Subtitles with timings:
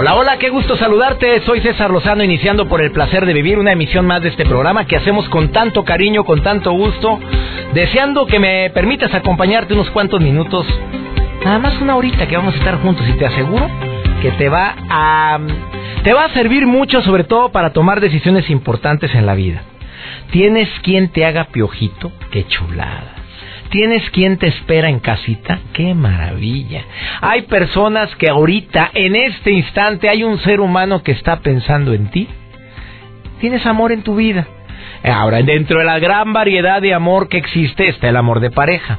[0.00, 1.42] Hola, hola, qué gusto saludarte.
[1.42, 4.86] Soy César Lozano, iniciando por el placer de vivir una emisión más de este programa
[4.86, 7.20] que hacemos con tanto cariño, con tanto gusto,
[7.74, 10.66] deseando que me permitas acompañarte unos cuantos minutos,
[11.44, 13.68] nada más una horita que vamos a estar juntos y te aseguro
[14.22, 15.38] que te va a
[16.02, 19.64] te va a servir mucho, sobre todo para tomar decisiones importantes en la vida.
[20.30, 22.10] ¿Tienes quien te haga piojito?
[22.30, 23.19] Qué chulada.
[23.70, 25.60] ¿Tienes quien te espera en casita?
[25.72, 26.82] ¡Qué maravilla!
[27.20, 32.10] Hay personas que ahorita, en este instante, hay un ser humano que está pensando en
[32.10, 32.28] ti.
[33.40, 34.46] ¿Tienes amor en tu vida?
[35.04, 38.98] Ahora, dentro de la gran variedad de amor que existe está el amor de pareja.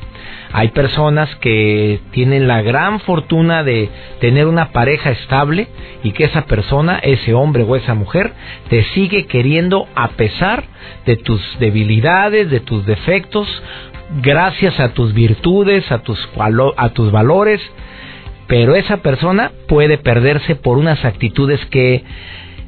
[0.53, 5.67] Hay personas que tienen la gran fortuna de tener una pareja estable
[6.03, 8.33] y que esa persona, ese hombre o esa mujer,
[8.69, 10.63] te sigue queriendo a pesar
[11.05, 13.47] de tus debilidades, de tus defectos,
[14.21, 17.61] gracias a tus virtudes, a tus, valores,
[18.47, 22.03] pero esa persona puede perderse por unas actitudes que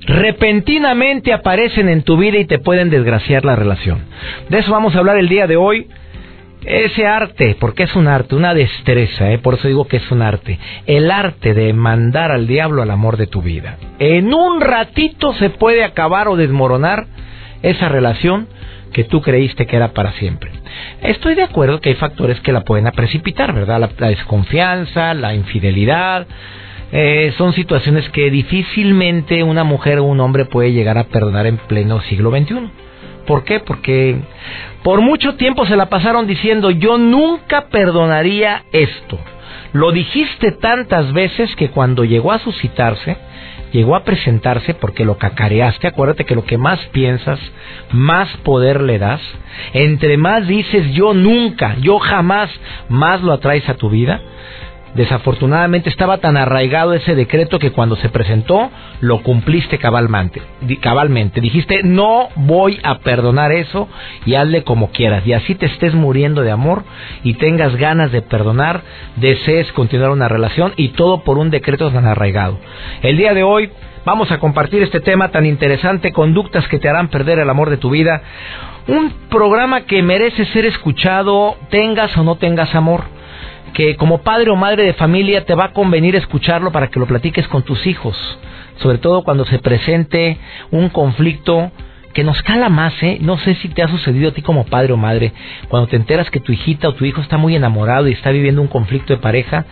[0.05, 3.99] repentinamente aparecen en tu vida y te pueden desgraciar la relación.
[4.49, 5.87] De eso vamos a hablar el día de hoy.
[6.65, 9.37] Ese arte, porque es un arte, una destreza, ¿eh?
[9.37, 10.59] por eso digo que es un arte.
[10.85, 13.77] El arte de mandar al diablo al amor de tu vida.
[13.99, 17.07] En un ratito se puede acabar o desmoronar
[17.63, 18.47] esa relación
[18.93, 20.51] que tú creíste que era para siempre.
[21.01, 23.89] Estoy de acuerdo que hay factores que la pueden precipitar, ¿verdad?
[23.97, 26.27] La, desconfianza, la infidelidad.
[26.91, 31.57] Eh, son situaciones que difícilmente una mujer o un hombre puede llegar a perdonar en
[31.57, 32.69] pleno siglo XXI.
[33.25, 33.59] ¿Por qué?
[33.59, 34.17] Porque
[34.83, 39.17] por mucho tiempo se la pasaron diciendo yo nunca perdonaría esto.
[39.73, 43.17] Lo dijiste tantas veces que cuando llegó a suscitarse,
[43.71, 45.87] llegó a presentarse porque lo cacareaste.
[45.87, 47.39] Acuérdate que lo que más piensas,
[47.91, 49.21] más poder le das.
[49.73, 52.49] Entre más dices yo nunca, yo jamás,
[52.87, 54.21] más lo atraes a tu vida.
[54.95, 58.69] Desafortunadamente estaba tan arraigado ese decreto que cuando se presentó
[59.01, 60.41] lo cumpliste cabalmente.
[60.81, 61.41] cabalmente.
[61.41, 63.89] Dijiste, no voy a perdonar eso
[64.25, 65.25] y hazle como quieras.
[65.25, 66.83] Y así te estés muriendo de amor
[67.23, 68.81] y tengas ganas de perdonar,
[69.15, 72.59] desees continuar una relación y todo por un decreto tan arraigado.
[73.01, 73.71] El día de hoy
[74.05, 77.77] vamos a compartir este tema tan interesante, conductas que te harán perder el amor de
[77.77, 78.21] tu vida.
[78.87, 83.05] Un programa que merece ser escuchado, tengas o no tengas amor
[83.73, 87.07] que como padre o madre de familia te va a convenir escucharlo para que lo
[87.07, 88.15] platiques con tus hijos,
[88.77, 90.37] sobre todo cuando se presente
[90.71, 91.71] un conflicto
[92.13, 93.17] que nos cala más, ¿eh?
[93.21, 95.33] No sé si te ha sucedido a ti como padre o madre,
[95.67, 98.61] cuando te enteras que tu hijita o tu hijo está muy enamorado y está viviendo
[98.61, 99.65] un conflicto de pareja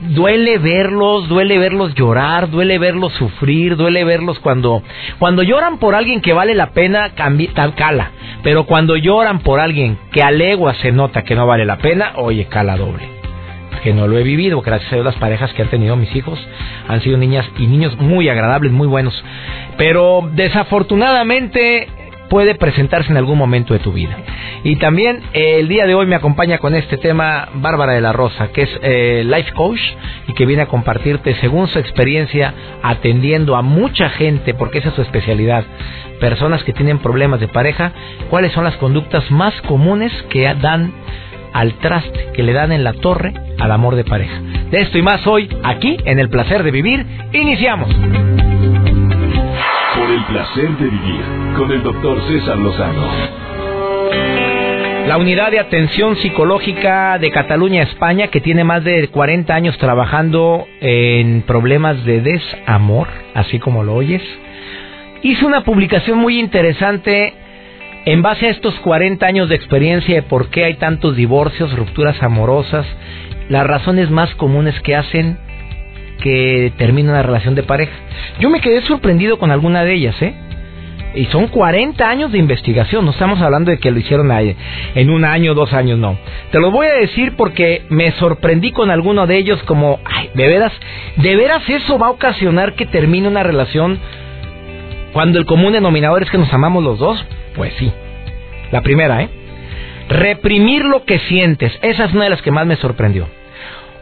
[0.00, 4.82] duele verlos, duele verlos llorar, duele verlos sufrir, duele verlos cuando
[5.18, 8.10] cuando lloran por alguien que vale la pena cala,
[8.42, 12.12] pero cuando lloran por alguien que a legua se nota que no vale la pena,
[12.16, 13.20] oye, cala doble.
[13.82, 16.38] Que no lo he vivido, gracias a las parejas que han tenido mis hijos
[16.86, 19.22] han sido niñas y niños muy agradables, muy buenos.
[19.76, 21.88] Pero desafortunadamente
[22.30, 24.16] puede presentarse en algún momento de tu vida.
[24.62, 28.12] Y también eh, el día de hoy me acompaña con este tema Bárbara de la
[28.12, 29.80] Rosa, que es eh, life coach
[30.28, 34.94] y que viene a compartirte según su experiencia atendiendo a mucha gente, porque esa es
[34.94, 35.64] su especialidad,
[36.20, 37.92] personas que tienen problemas de pareja,
[38.30, 40.92] cuáles son las conductas más comunes que dan
[41.52, 44.40] al traste, que le dan en la torre al amor de pareja.
[44.70, 47.88] De esto y más hoy, aquí en El Placer de Vivir, iniciamos.
[50.10, 51.20] Por el placer de vivir
[51.56, 53.08] con el doctor César Lozano.
[55.06, 60.66] La unidad de atención psicológica de Cataluña, España, que tiene más de 40 años trabajando
[60.80, 64.22] en problemas de desamor, así como lo oyes,
[65.22, 67.32] hizo una publicación muy interesante
[68.04, 72.20] en base a estos 40 años de experiencia de por qué hay tantos divorcios, rupturas
[72.20, 72.84] amorosas,
[73.48, 75.38] las razones más comunes que hacen
[76.20, 77.92] que termina una relación de pareja.
[78.38, 80.34] Yo me quedé sorprendido con alguna de ellas, ¿eh?
[81.14, 85.24] Y son 40 años de investigación, no estamos hablando de que lo hicieron en un
[85.24, 86.16] año, dos años, no.
[86.52, 90.46] Te lo voy a decir porque me sorprendí con alguno de ellos como, ay, de
[90.46, 90.72] veras,
[91.16, 93.98] de veras eso va a ocasionar que termine una relación
[95.12, 97.24] cuando el común denominador es que nos amamos los dos.
[97.56, 97.92] Pues sí.
[98.70, 99.28] La primera, ¿eh?
[100.08, 103.26] Reprimir lo que sientes, esa es una de las que más me sorprendió.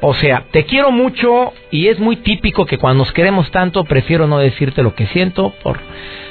[0.00, 4.26] O sea, te quiero mucho y es muy típico que cuando nos queremos tanto prefiero
[4.26, 5.78] no decirte lo que siento por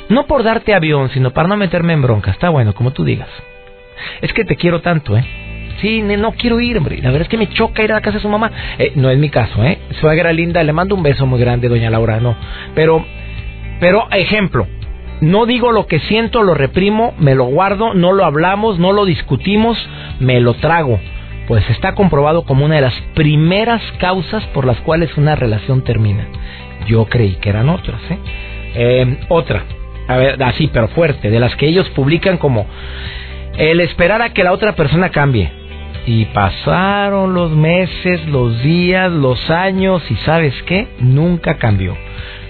[0.09, 2.31] no por darte avión, sino para no meterme en bronca.
[2.31, 3.27] Está bueno, como tú digas.
[4.21, 5.25] Es que te quiero tanto, ¿eh?
[5.81, 6.97] Sí, no quiero ir, hombre.
[6.97, 8.51] La verdad es que me choca ir a la casa de su mamá.
[8.79, 9.79] Eh, no es mi caso, ¿eh?
[9.99, 12.35] Suegra linda, le mando un beso muy grande, doña Laura, no.
[12.73, 13.05] Pero,
[13.81, 14.65] pero, ejemplo,
[15.19, 19.05] no digo lo que siento, lo reprimo, me lo guardo, no lo hablamos, no lo
[19.05, 19.77] discutimos,
[20.19, 20.99] me lo trago
[21.47, 26.27] pues está comprobado como una de las primeras causas por las cuales una relación termina.
[26.87, 28.17] Yo creí que eran otras, ¿eh?
[28.75, 29.63] eh otra,
[30.07, 32.65] a ver, así, pero fuerte, de las que ellos publican como
[33.57, 35.51] el esperar a que la otra persona cambie.
[36.05, 41.97] Y pasaron los meses, los días, los años, y sabes qué, nunca cambió.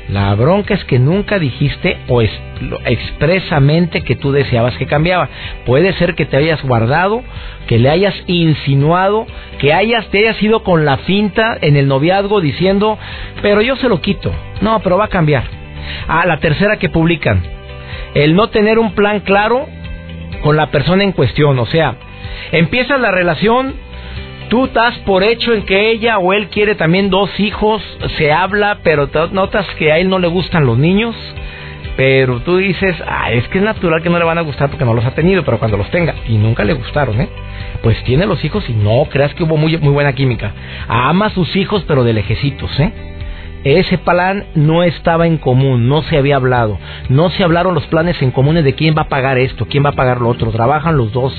[0.09, 5.27] La bronca es que nunca dijiste o expresamente que tú deseabas que cambiaba.
[5.65, 7.23] Puede ser que te hayas guardado,
[7.67, 9.27] que le hayas insinuado,
[9.59, 12.97] que hayas te hayas ido con la finta en el noviazgo diciendo,
[13.41, 14.31] pero yo se lo quito.
[14.61, 15.43] No, pero va a cambiar.
[16.07, 17.43] Ah, la tercera que publican,
[18.13, 19.67] el no tener un plan claro
[20.41, 21.95] con la persona en cuestión, o sea,
[22.51, 23.73] empieza la relación
[24.49, 27.83] Tú estás por hecho en que ella o él quiere también dos hijos,
[28.17, 31.15] se habla, pero notas que a él no le gustan los niños,
[31.97, 34.85] pero tú dices, ah, es que es natural que no le van a gustar porque
[34.85, 37.27] no los ha tenido, pero cuando los tenga, y nunca le gustaron, ¿eh?
[37.83, 40.53] Pues tiene los hijos y no creas que hubo muy, muy buena química.
[40.87, 42.93] Ama a sus hijos, pero de lejecitos, ¿eh?
[43.63, 46.77] Ese plan no estaba en común, no se había hablado,
[47.09, 49.89] no se hablaron los planes en comunes de quién va a pagar esto, quién va
[49.89, 51.33] a pagar lo otro, trabajan los dos.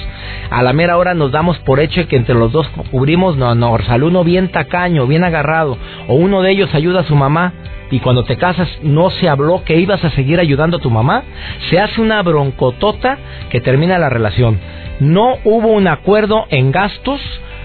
[0.51, 3.79] A la mera hora nos damos por hecho que entre los dos cubrimos, no, no,
[3.87, 5.79] sale uno bien tacaño, bien agarrado,
[6.09, 7.53] o uno de ellos ayuda a su mamá
[7.91, 11.23] y cuando te casas no se habló que ibas a seguir ayudando a tu mamá,
[11.71, 13.19] se hace una broncotota
[13.51, 14.59] que termina la relación.
[15.01, 17.21] No hubo un acuerdo en gastos,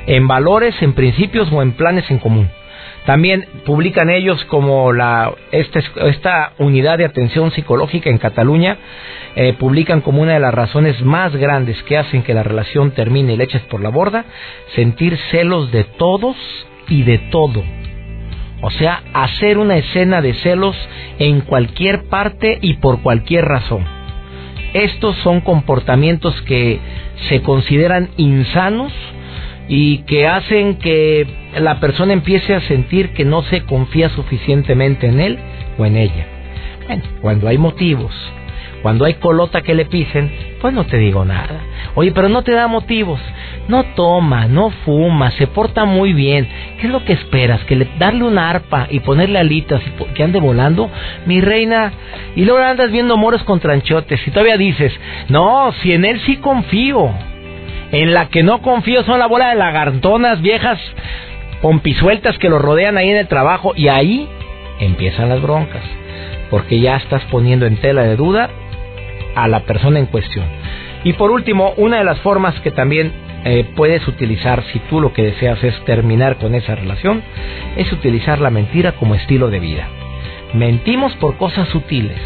[0.06, 2.50] en valores, en principios o en planes en común.
[3.06, 8.78] También publican ellos como la esta, esta unidad de atención psicológica en Cataluña
[9.36, 13.34] eh, publican como una de las razones más grandes que hacen que la relación termine
[13.34, 14.26] y le eches por la borda
[14.76, 16.38] sentir celos de todos
[16.88, 17.64] y de todo.
[18.62, 20.76] O sea, hacer una escena de celos
[21.20, 23.84] en cualquier parte y por cualquier razón.
[24.74, 26.80] Estos son comportamientos que
[27.28, 28.94] se consideran insanos
[29.68, 35.20] y que hacen que la persona empiece a sentir que no se confía suficientemente en
[35.20, 35.40] él
[35.78, 36.28] o en ella.
[36.88, 38.14] Bueno, cuando hay motivos,
[38.82, 40.30] cuando hay colota que le pisen,
[40.60, 41.62] pues no te digo nada.
[41.96, 43.20] Oye, pero no te da motivos.
[43.70, 46.50] No toma, no fuma, se porta muy bien.
[46.80, 47.64] ¿Qué es lo que esperas?
[47.64, 50.90] ¿Que le darle una arpa y ponerle alitas y que ande volando?
[51.26, 51.94] Mi reina,
[52.36, 54.92] y luego andas viendo moros con tranchotes y todavía dices,
[55.30, 57.10] no, si en él sí confío.
[57.94, 60.80] En la que no confío son la bola de lagartonas viejas
[61.64, 64.28] pompisueltas que lo rodean ahí en el trabajo y ahí
[64.82, 65.82] empiezan las broncas.
[66.52, 68.50] Porque ya estás poniendo en tela de duda
[69.34, 70.46] a la persona en cuestión.
[71.06, 73.14] Y por último, una de las formas que también
[73.46, 77.24] eh, puedes utilizar si tú lo que deseas es terminar con esa relación
[77.78, 79.88] es utilizar la mentira como estilo de vida.
[80.54, 82.20] Mentimos por cosas sutiles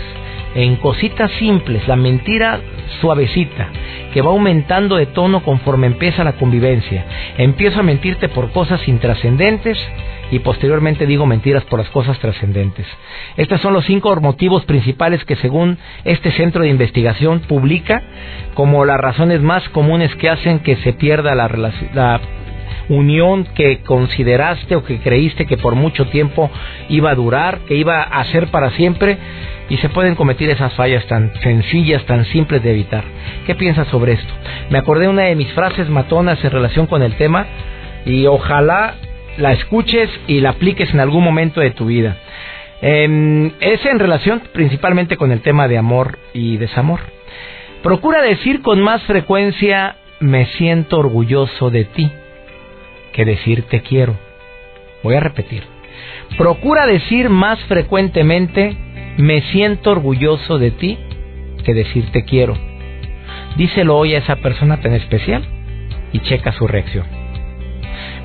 [0.56, 2.60] en cositas simples, la mentira
[3.02, 3.70] suavecita,
[4.14, 7.06] que va aumentando de tono conforme empieza la convivencia.
[7.38, 9.78] Empiezo a mentirte por cosas intrascendentes
[10.32, 12.86] y posteriormente digo mentiras por las cosas trascendentes.
[13.38, 18.02] Estos son los cinco motivos principales que según este centro de investigación publica
[18.54, 21.48] como las razones más comunes que hacen que se pierda la,
[21.94, 22.22] la
[22.90, 26.50] unión que consideraste o que creíste que por mucho tiempo
[26.90, 29.18] iba a durar, que iba a ser para siempre
[29.70, 33.04] y se pueden cometer esas fallas tan sencillas, tan simples de evitar.
[33.46, 34.34] ¿Qué piensas sobre esto?
[34.70, 37.46] Me acordé una de mis frases matonas en relación con el tema
[38.06, 38.96] y ojalá
[39.38, 42.18] la escuches y la apliques en algún momento de tu vida.
[42.82, 47.00] Em, es en relación principalmente con el tema de amor y desamor.
[47.84, 52.12] Procura decir con más frecuencia me siento orgulloso de ti
[53.18, 54.16] que decir te quiero.
[55.02, 55.64] Voy a repetir.
[56.38, 58.78] Procura decir más frecuentemente
[59.18, 61.00] me siento orgulloso de ti
[61.66, 62.56] que decir te quiero.
[63.56, 65.44] Díselo hoy a esa persona tan especial
[66.14, 67.17] y checa su reacción.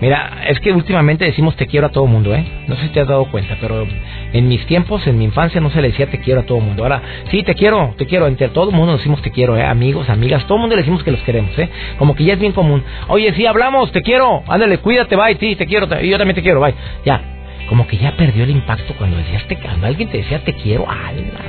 [0.03, 2.45] Mira, es que últimamente decimos te quiero a todo mundo, ¿eh?
[2.67, 3.87] No sé si te has dado cuenta, pero
[4.33, 6.83] en mis tiempos, en mi infancia, no se le decía te quiero a todo mundo.
[6.83, 8.27] Ahora, sí, te quiero, te quiero.
[8.27, 9.63] Entre todo el mundo decimos te quiero, ¿eh?
[9.63, 11.71] Amigos, amigas, todo el mundo le decimos que los queremos, ¿eh?
[11.99, 12.83] Como que ya es bien común.
[13.07, 16.43] Oye, sí, hablamos, te quiero, ándale, cuídate, bye, sí, te quiero, y yo también te
[16.43, 16.75] quiero, bye.
[17.05, 17.23] Ya,
[17.69, 20.85] como que ya perdió el impacto cuando decías te cuando alguien te decía te quiero,
[20.91, 21.45] ala,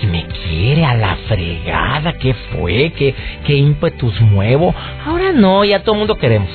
[0.00, 2.90] que me quiere a la fregada, ¿qué fue?
[2.96, 3.14] ¿Qué,
[3.46, 4.74] qué ímpetus muevo?
[5.06, 6.50] Ahora no, ya todo el mundo queremos.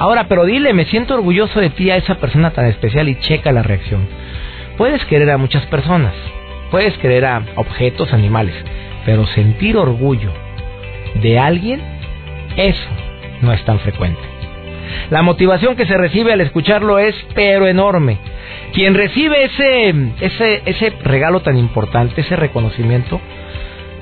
[0.00, 3.52] Ahora, pero dile, me siento orgulloso de ti a esa persona tan especial y checa
[3.52, 4.08] la reacción.
[4.78, 6.14] Puedes querer a muchas personas,
[6.70, 8.54] puedes querer a objetos, animales,
[9.04, 10.32] pero sentir orgullo
[11.16, 11.82] de alguien,
[12.56, 12.88] eso
[13.42, 14.22] no es tan frecuente.
[15.10, 18.16] La motivación que se recibe al escucharlo es pero enorme.
[18.72, 23.20] Quien recibe ese, ese, ese regalo tan importante, ese reconocimiento,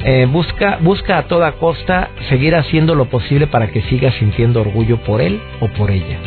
[0.05, 4.99] eh, busca, busca a toda costa seguir haciendo lo posible para que siga sintiendo orgullo
[4.99, 6.19] por él o por ella.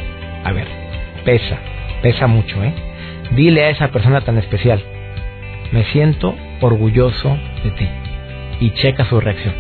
[0.44, 0.68] A ver,
[1.24, 1.58] pesa,
[2.02, 2.74] pesa mucho, ¿eh?
[3.32, 4.84] Dile a esa persona tan especial,
[5.72, 7.88] me siento orgulloso de ti.
[8.60, 9.54] Y checa su reacción.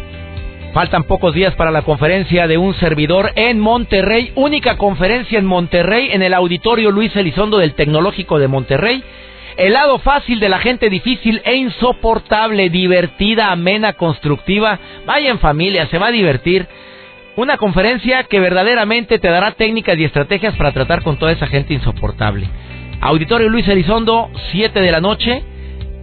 [0.73, 6.09] Faltan pocos días para la conferencia de un servidor en Monterrey, única conferencia en Monterrey,
[6.11, 9.03] en el auditorio Luis Elizondo del Tecnológico de Monterrey.
[9.57, 14.79] El lado fácil de la gente difícil e insoportable, divertida, amena, constructiva.
[15.05, 16.67] Vaya en familia, se va a divertir.
[17.35, 21.73] Una conferencia que verdaderamente te dará técnicas y estrategias para tratar con toda esa gente
[21.73, 22.47] insoportable.
[23.01, 25.43] Auditorio Luis Elizondo, 7 de la noche.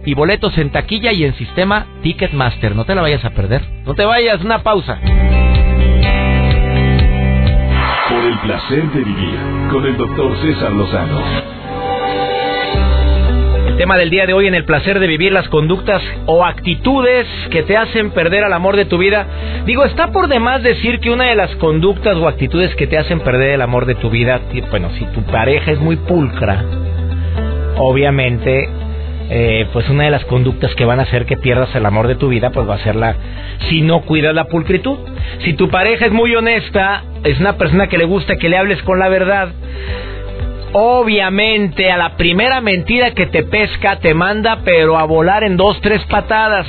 [0.05, 2.75] Y boletos en taquilla y en sistema Ticketmaster.
[2.75, 3.61] No te la vayas a perder.
[3.85, 4.97] No te vayas, una pausa.
[8.09, 9.39] Por el placer de vivir
[9.71, 11.58] con el doctor César Lozano
[13.79, 17.63] tema del día de hoy en el placer de vivir las conductas o actitudes que
[17.63, 19.25] te hacen perder al amor de tu vida.
[19.65, 23.21] Digo, está por demás decir que una de las conductas o actitudes que te hacen
[23.21, 26.61] perder el amor de tu vida, bueno, si tu pareja es muy pulcra,
[27.77, 28.69] obviamente,
[29.29, 32.15] eh, pues una de las conductas que van a hacer que pierdas el amor de
[32.15, 33.15] tu vida, pues va a ser la,
[33.69, 34.97] si no cuidas la pulcritud.
[35.45, 38.83] Si tu pareja es muy honesta, es una persona que le gusta que le hables
[38.83, 39.53] con la verdad,
[40.71, 45.81] Obviamente, a la primera mentira que te pesca, te manda, pero a volar en dos,
[45.81, 46.67] tres patadas.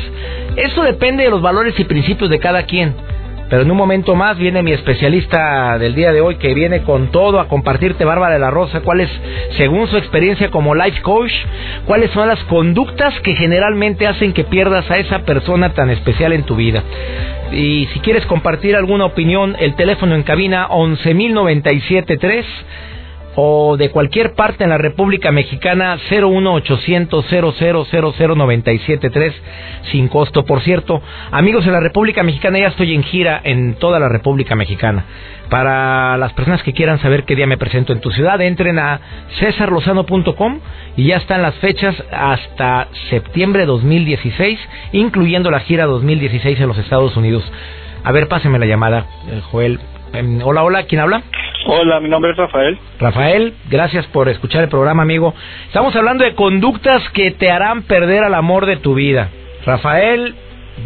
[0.57, 2.95] Eso depende de los valores y principios de cada quien.
[3.50, 7.11] Pero en un momento más viene mi especialista del día de hoy que viene con
[7.11, 9.11] todo a compartirte, Bárbara de la Rosa, cuáles,
[9.57, 11.33] según su experiencia como life coach,
[11.85, 16.45] cuáles son las conductas que generalmente hacen que pierdas a esa persona tan especial en
[16.45, 16.85] tu vida.
[17.50, 22.45] Y si quieres compartir alguna opinión, el teléfono en cabina 11.097.3
[23.37, 27.26] o de cualquier parte en la República Mexicana 01800
[28.37, 29.34] 973
[29.90, 30.44] sin costo.
[30.44, 34.54] Por cierto, amigos de la República Mexicana, ya estoy en gira en toda la República
[34.54, 35.04] Mexicana.
[35.49, 39.00] Para las personas que quieran saber qué día me presento en tu ciudad, entren a
[39.40, 40.60] cesarlozano.com
[40.96, 44.58] y ya están las fechas hasta septiembre 2016,
[44.92, 47.42] incluyendo la gira 2016 en los Estados Unidos.
[48.04, 49.80] A ver, páseme la llamada, eh, Joel.
[50.12, 51.22] Em, hola, hola, ¿quién habla?
[51.67, 52.79] Hola, mi nombre es Rafael.
[52.99, 55.35] Rafael, gracias por escuchar el programa, amigo.
[55.67, 59.29] Estamos hablando de conductas que te harán perder al amor de tu vida.
[59.67, 60.35] Rafael,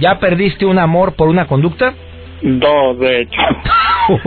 [0.00, 1.94] ¿ya perdiste un amor por una conducta?
[2.42, 3.40] Dos, de hecho.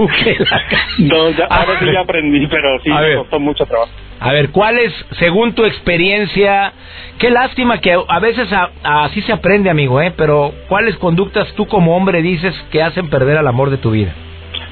[0.99, 3.91] Dos, ya, ahora sí ya aprendí, pero sí me costó mucho trabajo.
[4.19, 6.71] A ver, ¿cuál es, según tu experiencia,
[7.19, 8.47] qué lástima que a veces
[8.83, 10.13] así se aprende, amigo, ¿eh?
[10.15, 14.13] Pero ¿cuáles conductas tú como hombre dices que hacen perder al amor de tu vida?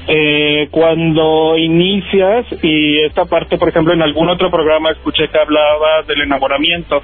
[0.08, 6.02] Eh, cuando inicias y esta parte, por ejemplo, en algún otro programa escuché que hablaba
[6.06, 7.02] del enamoramiento.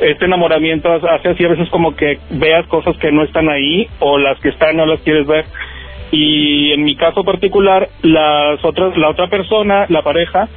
[0.00, 4.18] Este enamoramiento hace así a veces como que veas cosas que no están ahí o
[4.18, 5.46] las que están no las quieres ver.
[6.10, 10.48] Y en mi caso particular, las otras, la otra persona, la pareja,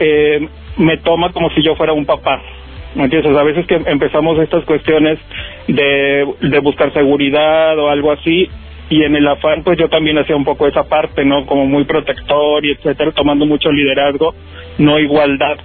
[0.00, 2.42] eh, me toma como si yo fuera un papá.
[2.94, 3.34] ¿Me entiendes?
[3.36, 5.18] A veces que empezamos estas cuestiones
[5.66, 8.50] de, de buscar seguridad o algo así,
[8.90, 11.46] y en el afán pues yo también hacía un poco esa parte, ¿no?
[11.46, 14.34] Como muy protector y etcétera, tomando mucho liderazgo,
[14.78, 15.58] no igualdad.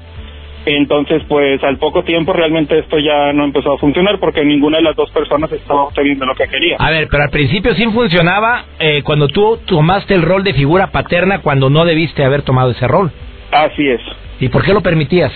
[0.66, 4.84] Entonces, pues al poco tiempo realmente esto ya no empezó a funcionar porque ninguna de
[4.84, 6.78] las dos personas estaba obteniendo lo que quería.
[6.80, 10.88] A ver, pero al principio sí funcionaba eh, cuando tú tomaste el rol de figura
[10.88, 13.12] paterna cuando no debiste haber tomado ese rol.
[13.52, 14.02] Así es.
[14.40, 15.34] ¿Y por qué lo permitías?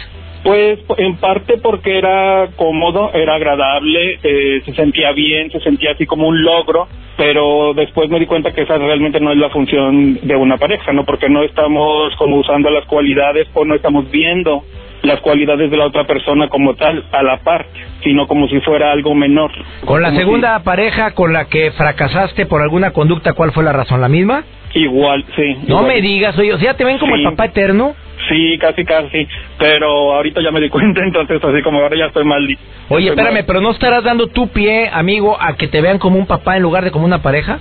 [0.48, 6.06] Pues en parte porque era cómodo, era agradable, eh, se sentía bien, se sentía así
[6.06, 6.88] como un logro,
[7.18, 10.94] pero después me di cuenta que esa realmente no es la función de una pareja,
[10.94, 11.04] ¿no?
[11.04, 14.64] Porque no estamos como usando las cualidades o no estamos viendo
[15.02, 18.94] las cualidades de la otra persona como tal, a la parte, sino como si fuera
[18.94, 19.52] algo menor.
[19.84, 24.00] ¿Con la segunda pareja con la que fracasaste por alguna conducta, cuál fue la razón?
[24.00, 24.46] ¿La misma?
[24.74, 25.58] Igual, sí.
[25.68, 27.96] No me digas, oye, o sea, ¿te ven como el papá eterno?
[28.30, 29.28] Sí, casi, casi.
[29.58, 32.46] Pero ahorita ya me di cuenta, entonces así como ahora ya estoy mal.
[32.90, 36.26] Oye, espérame, pero ¿no estarás dando tu pie, amigo, a que te vean como un
[36.26, 37.60] papá en lugar de como una pareja?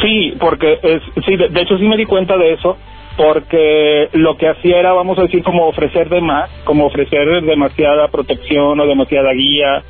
[0.00, 2.76] Sí, porque es, sí, de, hecho sí me di cuenta de eso,
[3.16, 8.08] porque lo que hacía era, vamos a decir, como ofrecer de más, como ofrecer demasiada
[8.08, 9.82] protección o demasiada guía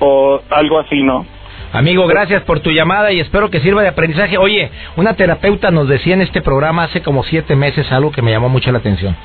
[0.00, 1.26] o algo así, ¿no?
[1.74, 4.38] Amigo, gracias por tu llamada y espero que sirva de aprendizaje.
[4.38, 8.30] Oye, una terapeuta nos decía en este programa hace como siete meses algo que me
[8.30, 9.16] llamó mucho la atención.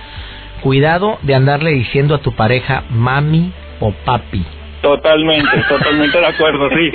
[0.61, 4.43] Cuidado de andarle diciendo a tu pareja mami o papi.
[4.81, 6.91] Totalmente, totalmente de acuerdo, sí.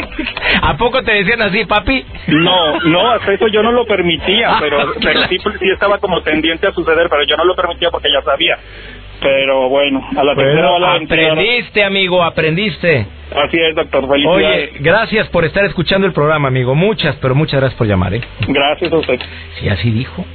[0.60, 2.04] ¿A poco te decían así, papi?
[2.26, 6.66] No, no, hasta eso yo no lo permitía, pero, pero sí, sí estaba como tendiente
[6.66, 8.58] a suceder, pero yo no lo permitía porque ya sabía.
[9.24, 13.06] Pero bueno, a la tercera Bueno, va la aprendiste, amigo, aprendiste.
[13.34, 14.70] Así es, doctor, felicidades.
[14.70, 16.74] Oye, gracias por estar escuchando el programa, amigo.
[16.74, 18.20] Muchas, pero muchas gracias por llamar, ¿eh?
[18.46, 19.18] Gracias a usted.
[19.58, 20.26] Sí, así dijo.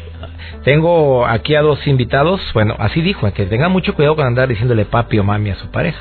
[0.64, 2.42] Tengo aquí a dos invitados.
[2.56, 5.70] Bueno, así dijo, que tenga mucho cuidado con andar diciéndole papi o mami a su
[5.70, 6.00] pareja.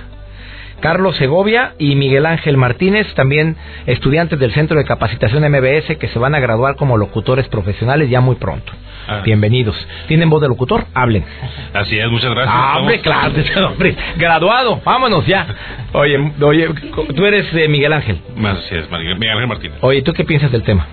[0.80, 3.56] Carlos Segovia y Miguel Ángel Martínez, también
[3.86, 8.20] estudiantes del Centro de Capacitación MBS que se van a graduar como locutores profesionales ya
[8.20, 8.72] muy pronto.
[9.08, 9.22] Ah.
[9.24, 9.74] Bienvenidos.
[10.06, 10.84] ¿Tienen voz de locutor?
[10.94, 11.24] Hablen.
[11.72, 12.54] Así es, muchas gracias.
[12.56, 13.32] Ah, hombre, claro,
[13.68, 15.46] hombre, graduado, vámonos ya.
[15.92, 16.68] Oye, oye,
[17.14, 18.20] tú eres eh, Miguel Ángel.
[18.44, 19.78] Así es, Miguel Ángel Martínez.
[19.80, 20.86] Oye, ¿tú qué piensas del tema?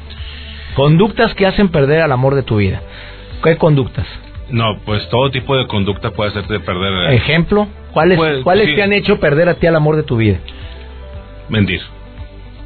[0.76, 2.82] Conductas que hacen perder al amor de tu vida.
[3.44, 4.08] ¿Qué conductas?
[4.50, 7.12] No, pues todo tipo de conducta puede hacerte perder.
[7.12, 8.76] eh, Ejemplo, ¿cuáles, Pues, ¿cuáles sí.
[8.76, 10.38] te han hecho perder a ti al amor de tu vida?
[11.50, 11.82] Mentir.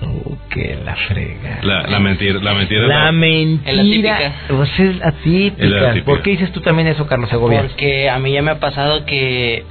[0.01, 1.59] Oh, que la frega.
[1.61, 2.39] La, la mentira.
[2.41, 2.81] La mentira.
[2.87, 3.73] La la- mentira.
[3.73, 4.33] La típica.
[4.47, 5.63] Pues es la típica.
[5.65, 6.05] Es la típica.
[6.05, 7.61] ¿Por qué dices tú también eso, Carlos Segovia?
[7.61, 9.63] Porque a mí ya me ha pasado que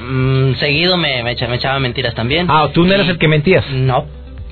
[0.00, 2.46] mm, seguido me, me, echa- me echaba mentiras también.
[2.50, 3.64] Ah, tú no eras el que mentías.
[3.70, 4.06] No.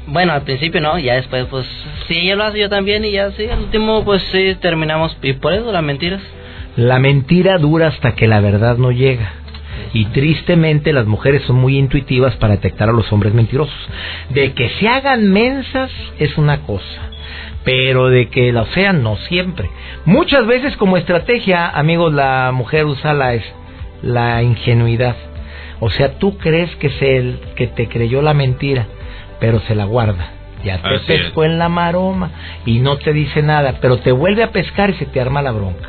[0.07, 1.67] Bueno, al principio no, ya después pues
[2.09, 5.35] sí, ella lo hace yo también y ya sí, al último pues sí terminamos y
[5.35, 6.21] por eso las mentiras.
[6.77, 9.33] La mentira dura hasta que la verdad no llega.
[9.93, 13.75] Y tristemente las mujeres son muy intuitivas para detectar a los hombres mentirosos.
[14.29, 17.11] De que se hagan mensas es una cosa,
[17.65, 19.69] pero de que lo sean no siempre.
[20.05, 23.35] Muchas veces como estrategia, amigos, la mujer usa la,
[24.03, 25.17] la ingenuidad.
[25.81, 28.87] O sea, tú crees que es él que te creyó la mentira,
[29.41, 30.29] pero se la guarda.
[30.63, 31.23] Ya te Así es.
[31.23, 32.31] pescó en la maroma
[32.67, 35.53] y no te dice nada, pero te vuelve a pescar y se te arma la
[35.53, 35.89] bronca.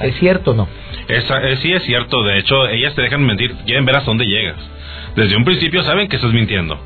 [0.00, 0.68] ¿Es cierto o no?
[1.08, 4.24] Esa- eh, sí es cierto, de hecho, ellas te dejan mentir, quieren ver hasta dónde
[4.26, 4.56] llegas.
[5.16, 6.78] Desde un principio saben que estás mintiendo.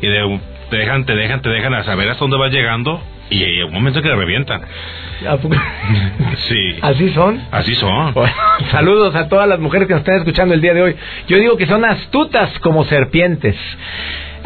[0.00, 0.40] Y de,
[0.70, 3.72] te dejan, te dejan, te dejan a saber hasta dónde vas llegando y hay un
[3.72, 4.62] momento que revientan.
[6.48, 6.76] Sí.
[6.82, 7.40] ¿Así son?
[7.50, 8.12] Así son.
[8.12, 8.34] Bueno,
[8.70, 10.96] saludos a todas las mujeres que nos están escuchando el día de hoy.
[11.28, 13.56] Yo digo que son astutas como serpientes.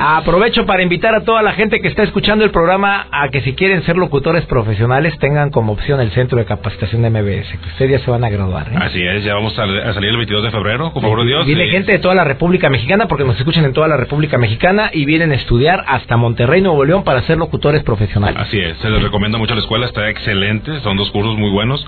[0.03, 3.53] Aprovecho para invitar a toda la gente que está escuchando el programa a que si
[3.55, 7.91] quieren ser locutores profesionales tengan como opción el Centro de Capacitación de MBS, que ustedes
[7.91, 8.69] ya se van a graduar.
[8.73, 8.77] ¿eh?
[8.81, 11.47] Así es, ya vamos a, a salir el 22 de febrero, con favor de Dios.
[11.47, 14.91] Viene gente de toda la República Mexicana porque nos escuchan en toda la República Mexicana
[14.93, 18.37] y vienen a estudiar hasta Monterrey, Nuevo León para ser locutores profesionales.
[18.41, 21.87] Así es, se les recomienda mucho la escuela, está excelente, son dos cursos muy buenos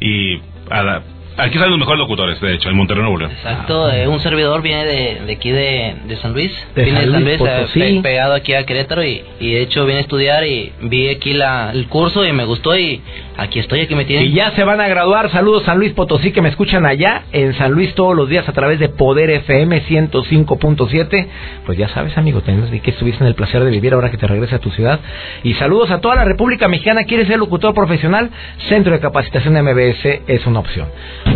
[0.00, 0.40] y
[0.70, 1.02] a la-
[1.36, 3.30] aquí salen los mejores locutores, de hecho, en Monterrey, Nuevo León.
[3.32, 7.06] Exacto, eh, un servidor viene de, de aquí de, de San Luis, De viene San
[7.08, 9.98] de San Luis Luis, eh, pe- pegado aquí a Querétaro y, y de hecho vine
[9.98, 13.00] a estudiar y vi aquí la, el curso y me gustó y
[13.36, 14.26] aquí estoy, aquí me tienen.
[14.26, 15.30] Y ya se van a graduar.
[15.30, 18.52] Saludos San Luis Potosí que me escuchan allá en San Luis todos los días a
[18.52, 21.26] través de Poder FM 105.7.
[21.66, 24.26] Pues ya sabes, amigo, tenés que estuviste en el placer de vivir ahora que te
[24.26, 25.00] regreses a tu ciudad.
[25.42, 27.04] Y saludos a toda la República Mexicana.
[27.04, 28.30] ¿Quieres ser locutor profesional?
[28.68, 30.88] Centro de Capacitación de MBS es una opción.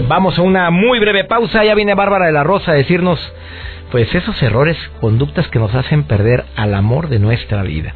[0.08, 1.64] Vamos a una muy breve pausa.
[1.64, 3.18] Ya viene Bárbara de la Rosa a decirnos
[3.90, 7.94] pues esos errores, conductas que nos hacen perder al amor de nuestra vida.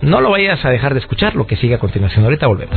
[0.00, 2.24] No lo vayas a dejar de escuchar, lo que sigue a continuación.
[2.24, 2.76] Ahorita volvemos.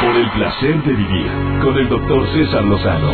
[0.00, 1.26] Por el placer de vivir
[1.62, 3.10] con el doctor César Lozano.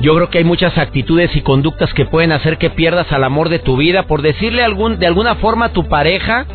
[0.00, 3.48] Yo creo que hay muchas actitudes y conductas que pueden hacer que pierdas al amor
[3.48, 6.46] de tu vida por decirle algún, de alguna forma a tu pareja,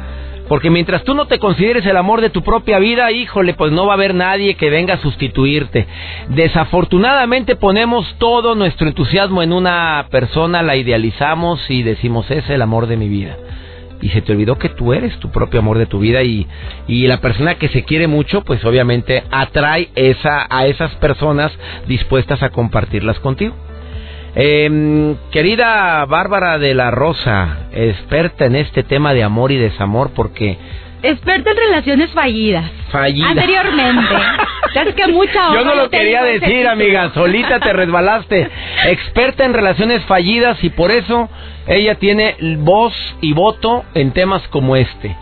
[0.47, 3.85] porque mientras tú no te consideres el amor de tu propia vida, híjole, pues no
[3.85, 5.87] va a haber nadie que venga a sustituirte.
[6.29, 12.87] Desafortunadamente ponemos todo nuestro entusiasmo en una persona, la idealizamos y decimos, es el amor
[12.87, 13.37] de mi vida.
[14.01, 16.45] Y se te olvidó que tú eres tu propio amor de tu vida y,
[16.87, 21.53] y la persona que se quiere mucho, pues obviamente atrae esa, a esas personas
[21.87, 23.55] dispuestas a compartirlas contigo.
[24.35, 30.57] Em, querida Bárbara de la Rosa, experta en este tema de amor y desamor, porque
[31.03, 32.71] Experta en relaciones fallidas.
[32.91, 33.29] fallida.
[33.29, 34.15] Anteriormente.
[34.73, 38.49] Es que mucha Yo no lo quería decir, amiga, solita te resbalaste.
[38.87, 41.29] Experta en relaciones fallidas y por eso
[41.67, 45.15] ella tiene voz y voto en temas como este.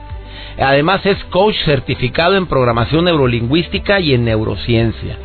[0.58, 5.18] Además es coach certificado en programación neurolingüística y en neurociencia.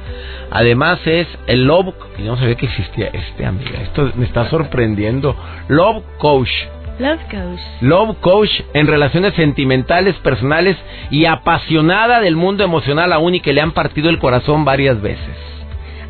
[0.50, 3.80] Además es el Love, que yo no sabía que existía este, amiga.
[3.82, 5.36] Esto me está sorprendiendo.
[5.68, 6.50] Love Coach.
[6.98, 7.60] Love Coach.
[7.82, 10.76] Love Coach en relaciones sentimentales, personales
[11.10, 15.55] y apasionada del mundo emocional aún y que le han partido el corazón varias veces.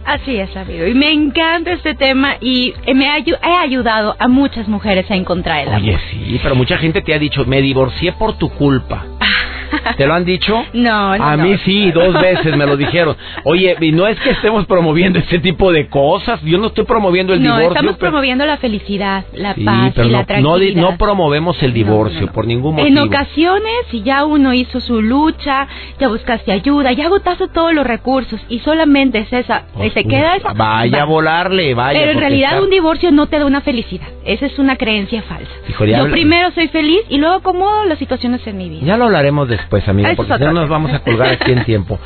[0.06, 0.86] Así es, amigo.
[0.86, 5.60] Y me encanta este tema y me ha, he ayudado a muchas mujeres a encontrar
[5.62, 5.80] el amor.
[5.82, 9.04] Oye, sí, pero mucha gente te ha dicho, me divorcié por tu culpa.
[9.96, 10.64] ¿Te lo han dicho?
[10.74, 11.42] No, no, A no.
[11.44, 13.16] mí sí, dos veces me lo dijeron.
[13.44, 16.40] Oye, y no es que estemos promoviendo este tipo de cosas.
[16.42, 17.70] Yo no estoy promoviendo el no, divorcio.
[17.70, 20.82] estamos pero- promoviendo la felicidad, la Sí, paz pero y la no, no, tranquilidad.
[20.82, 22.32] no promovemos el divorcio No, no, no.
[22.32, 23.06] por ningún En motivo.
[23.16, 25.66] ocasiones, si ya uno hizo su lucha,
[25.98, 30.36] ya buscaste ayuda, ya agotaste todos los recursos y solamente es esa, Pues, se queda
[30.36, 30.52] esa.
[30.52, 31.98] Vaya a volarle, vaya.
[31.98, 34.06] Pero en realidad está- un divorcio no te da una felicidad.
[34.24, 35.50] Esa es una creencia falsa.
[35.68, 38.82] Híjole, Yo habla- primero soy feliz y luego acomodo las situaciones en mi vida.
[38.84, 41.64] Ya lo hablaremos después, amiga, Eso porque si no nos vamos a colgar aquí en
[41.72, 41.98] tiempo.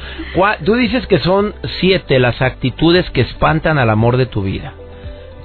[0.64, 4.72] Tú dices que son siete las actitudes que espantan al amor de tu vida.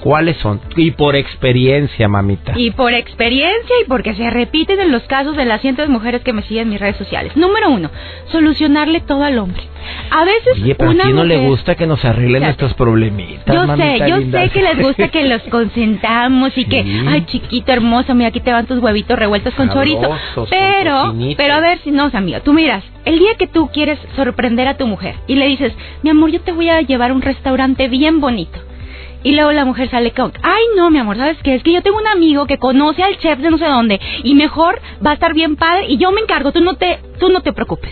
[0.05, 0.61] ¿Cuáles son?
[0.75, 2.53] Y por experiencia, mamita.
[2.55, 6.21] Y por experiencia y porque se repiten en los casos de las cientos de mujeres
[6.21, 7.35] que me siguen en mis redes sociales.
[7.35, 7.89] Número uno,
[8.31, 9.63] solucionarle todo al hombre.
[10.11, 13.65] A veces Oye, pero a ti no le gusta que nos arreglen nuestros problemitas, Yo
[13.75, 14.41] sé, yo linda.
[14.43, 16.99] sé que les gusta que los consentamos y que, Sí.
[17.07, 20.01] ay chiquito hermoso, mira aquí te van tus huevitos revueltos con chorizo.
[20.01, 21.37] Sabrosos, con Pero, tocinito.
[21.37, 24.77] pero a ver si no, amiga, tú miras, el día que tú quieres sorprender a
[24.77, 27.87] tu mujer y le dices, mi amor, yo te voy a llevar a un restaurante
[27.87, 28.59] bien bonito.
[29.25, 31.55] Y luego la mujer sale con, ay no, mi amor, ¿sabes qué?
[31.55, 34.35] Es que yo tengo un amigo que conoce al chef de no sé dónde y
[34.35, 37.41] mejor va a estar bien padre y yo me encargo, tú no te, tú no
[37.41, 37.91] te preocupes.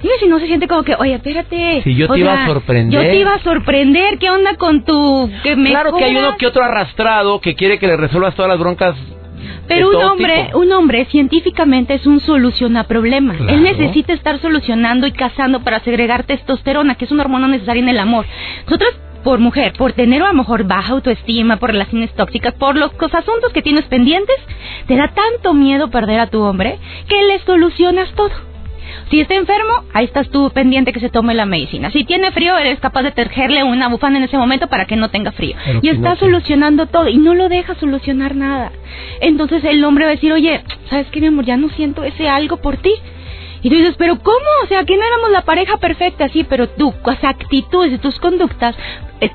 [0.00, 1.82] Dime si no se siente como que, oye, espérate.
[1.82, 3.02] Si yo te iba a sorprender.
[3.02, 5.28] Yo te iba a sorprender, ¿qué onda con tu...
[5.42, 8.48] Que me Claro que hay uno que otro arrastrado que quiere que le resuelvas todas
[8.48, 8.94] las broncas.
[9.66, 10.58] Pero un hombre, tipo.
[10.58, 13.38] un hombre científicamente es un soluciona problemas.
[13.38, 13.54] Claro.
[13.54, 17.88] Él necesita estar solucionando y cazando para segregar testosterona, que es una hormona necesaria en
[17.88, 18.24] el amor.
[18.66, 22.92] Nosotros por mujer, por tener a lo mejor baja autoestima, por relaciones tóxicas, por los
[22.92, 24.36] cos- asuntos que tienes pendientes,
[24.86, 28.30] te da tanto miedo perder a tu hombre que le solucionas todo.
[29.10, 31.90] Si está enfermo, ahí estás tú pendiente que se tome la medicina.
[31.90, 35.08] Si tiene frío, eres capaz de tejerle una bufanda en ese momento para que no
[35.10, 35.56] tenga frío.
[35.64, 38.72] Pero y está no solucionando todo y no lo deja solucionar nada.
[39.20, 41.44] Entonces el hombre va a decir, oye, ¿sabes qué, mi amor?
[41.44, 42.92] Ya no siento ese algo por ti.
[43.62, 44.46] Y tú dices, pero ¿cómo?
[44.64, 48.76] O sea, que no éramos la pareja perfecta, sí, pero tus actitudes y tus conductas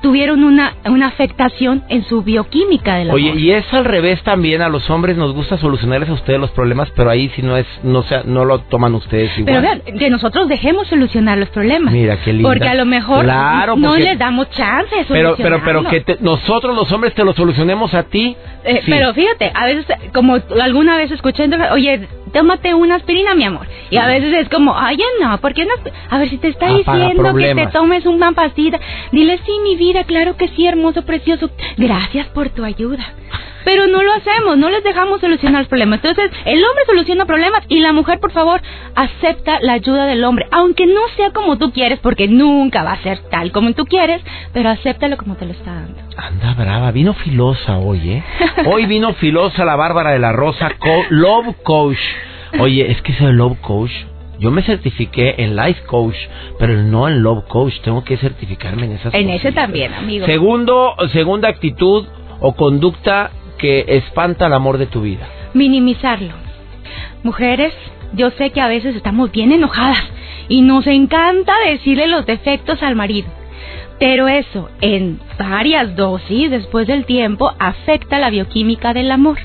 [0.02, 3.20] tuvieron una, una afectación en su bioquímica del amor.
[3.20, 6.50] Oye, y es al revés también, a los hombres nos gusta solucionarles a ustedes los
[6.52, 9.46] problemas, pero ahí si no es, no sea, no lo toman ustedes igual.
[9.46, 11.92] Pero vean, que nosotros dejemos solucionar los problemas.
[11.92, 12.48] Mira, qué linda.
[12.48, 16.00] Porque a lo mejor Claro, no porque- les damos chance de pero, pero, pero que
[16.00, 18.36] te- nosotros los hombres te lo solucionemos a ti.
[18.64, 18.90] Eh, sí.
[18.90, 23.66] Pero fíjate, a veces, como alguna vez escuché, oye, tómate una aspirina, mi amor.
[23.90, 25.72] Y a veces es como, oye, no, ¿por qué no?
[26.10, 28.78] A ver, si te está diciendo que te tomes una pastilla,
[29.10, 33.04] dile, sí, mi vida, claro que sí, hermoso, precioso, gracias por tu ayuda.
[33.64, 36.00] Pero no lo hacemos, no les dejamos solucionar los problemas.
[36.02, 38.62] Entonces, el hombre soluciona problemas y la mujer, por favor,
[38.94, 40.46] acepta la ayuda del hombre.
[40.50, 44.22] Aunque no sea como tú quieres, porque nunca va a ser tal como tú quieres,
[44.54, 46.00] pero acéptalo como te lo está dando.
[46.16, 48.24] Anda brava, vino filosa hoy, ¿eh?
[48.66, 51.98] Hoy vino filosa la Bárbara de la Rosa, co- Love Coach.
[52.58, 53.92] Oye, es que ese Love Coach,
[54.40, 56.16] yo me certifiqué en Life Coach,
[56.58, 60.24] pero no en Love Coach, tengo que certificarme en esas En ese también, amigo.
[60.26, 62.06] Segundo, segunda actitud
[62.40, 65.28] o conducta que espanta el amor de tu vida.
[65.52, 66.32] minimizarlo.
[67.22, 67.74] Mujeres,
[68.14, 70.02] yo sé que a veces estamos bien enojadas
[70.48, 73.28] y nos encanta decirle los defectos al marido.
[74.00, 79.36] Pero eso, en varias dosis después del tiempo, afecta la bioquímica del amor.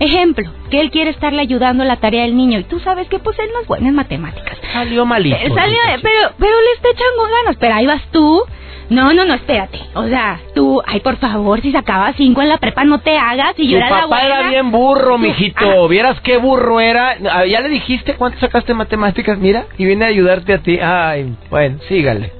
[0.00, 3.18] Ejemplo, que él quiere estarle ayudando a la tarea del niño y tú sabes que
[3.18, 4.58] pues él no es bueno en matemáticas.
[4.72, 5.36] Salió malito.
[5.36, 8.42] Eh, salió- pero, pero le está echando ganas, pero ahí vas tú.
[8.90, 9.78] No, no, no, espérate.
[9.94, 13.54] O sea, tú, ay, por favor, si sacaba cinco en la prepa, no te hagas.
[13.56, 15.88] Y yo Tu era la papá era bien burro, mijito.
[15.88, 17.16] ¿Vieras qué burro era?
[17.30, 19.38] Ah, ¿Ya le dijiste cuánto sacaste matemáticas?
[19.38, 20.78] Mira, y viene a ayudarte a ti.
[20.78, 22.32] Ay, bueno, sígale.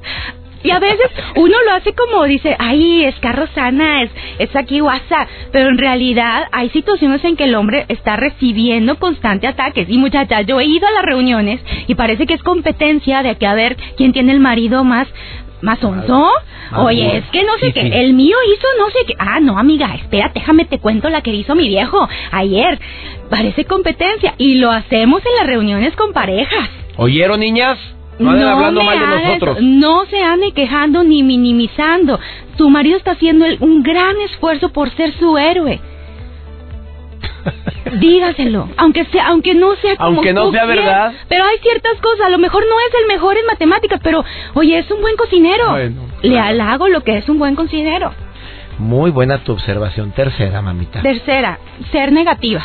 [0.62, 4.80] Y a veces uno lo hace como dice, ay, es carro sana, es, es aquí
[4.80, 5.28] WhatsApp.
[5.52, 9.88] Pero en realidad hay situaciones en que el hombre está recibiendo constantes ataques.
[9.88, 13.46] Y muchachas, yo he ido a las reuniones y parece que es competencia de que
[13.46, 15.08] a ver quién tiene el marido más,
[15.62, 16.28] más onzo.
[16.74, 17.90] Oye, es que no sé Sí, qué, sí.
[17.92, 19.14] el mío hizo no sé qué.
[19.18, 22.78] Ah, no, amiga, espera, déjame te cuento la que hizo mi viejo ayer.
[23.28, 26.70] Parece competencia y lo hacemos en las reuniones con parejas.
[26.96, 27.78] ¿Oyeron, niñas?
[28.18, 29.58] No anden hablando me mal de hagas- nosotros.
[29.60, 32.20] No se ande quejando ni minimizando.
[32.56, 35.80] Tu marido está haciendo el- un gran esfuerzo por ser su héroe.
[38.00, 41.12] Dígaselo, aunque sea, aunque no sea como Aunque no tú sea verdad.
[41.28, 44.78] Pero hay ciertas cosas, a lo mejor no es el mejor en matemáticas, pero oye,
[44.78, 45.70] es un buen cocinero.
[45.70, 48.12] Bueno, Le halago lo que es un buen cocinero.
[48.78, 50.12] Muy buena tu observación.
[50.12, 51.02] Tercera, mamita.
[51.02, 51.58] Tercera,
[51.90, 52.62] ser negativa.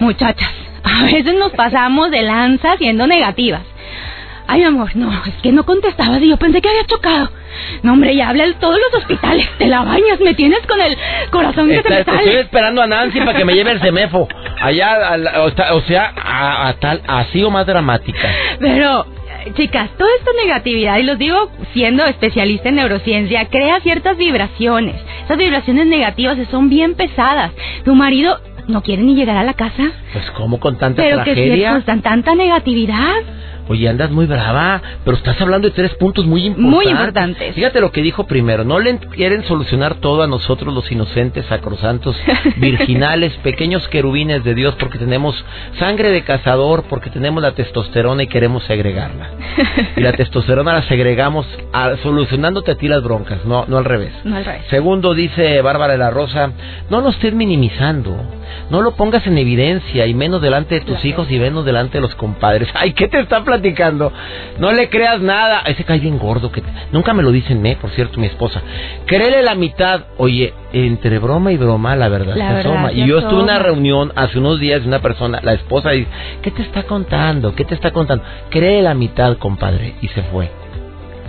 [0.00, 0.50] Muchachas,
[0.84, 3.62] a veces nos pasamos de lanza siendo negativas.
[4.50, 7.30] Ay, amor, no, es que no contestabas y yo pensé que había chocado.
[7.82, 9.46] No, hombre, ya habla en todos los hospitales.
[9.58, 10.96] Te la bañas, me tienes con el
[11.30, 12.24] corazón que se me Está- sale.
[12.28, 14.26] estoy esperando a Nancy para que me lleve el semefo.
[14.60, 18.26] Allá, a la- o sea- o sea, a, a tal, así o más dramática.
[18.58, 19.06] Pero,
[19.44, 24.96] eh, chicas, toda esta negatividad, y los digo siendo especialista en neurociencia, crea ciertas vibraciones.
[25.26, 27.52] Esas vibraciones negativas son bien pesadas.
[27.84, 31.34] Tu marido no quiere ni llegar a la casa, Pues, ¿cómo con tanta pero que
[31.34, 31.76] si tragedia?
[31.78, 33.14] es con tanta negatividad.
[33.68, 36.74] Oye, andas muy brava, pero estás hablando de tres puntos muy importantes.
[36.74, 37.54] Muy importantes.
[37.54, 38.64] Fíjate lo que dijo primero.
[38.64, 42.16] No le quieren solucionar todo a nosotros los inocentes, sacrosantos,
[42.56, 45.34] virginales, pequeños querubines de Dios, porque tenemos
[45.78, 49.30] sangre de cazador, porque tenemos la testosterona y queremos segregarla.
[49.96, 54.12] Y la testosterona la segregamos a- solucionándote a ti las broncas, no, no al revés.
[54.24, 54.62] No al revés.
[54.70, 56.52] Segundo, dice Bárbara de la Rosa,
[56.90, 58.16] no lo estés minimizando,
[58.70, 62.02] no lo pongas en evidencia y menos delante de tus hijos y menos delante de
[62.02, 62.68] los compadres.
[62.74, 63.57] Ay, ¿qué te está platicando?
[64.58, 65.60] No le creas nada.
[65.66, 68.62] Ese cae bien gordo que nunca me lo dicen, me, por cierto, mi esposa.
[69.06, 70.02] Créele la mitad.
[70.16, 72.90] Oye, entre broma y broma, la verdad La se verdad asoma.
[72.90, 75.90] se Y yo estuve en una reunión hace unos días de una persona, la esposa
[75.90, 76.08] dice,
[76.42, 77.54] ¿qué te está contando?
[77.54, 78.24] ¿Qué te está contando?
[78.50, 79.94] Créele la mitad, compadre.
[80.02, 80.50] Y se fue.